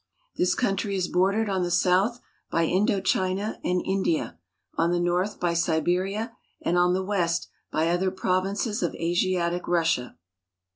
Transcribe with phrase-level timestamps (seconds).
[0.35, 4.39] This country is bordered on the south by Indo China and India,
[4.75, 10.17] on the north by Siberia, and on the west by other provinces of Asiatic Russia.